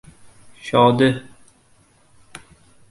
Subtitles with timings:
[0.67, 1.11] —Shodi!